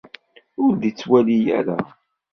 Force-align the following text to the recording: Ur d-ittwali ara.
Ur 0.63 0.71
d-ittwali 0.75 1.39
ara. 1.59 1.79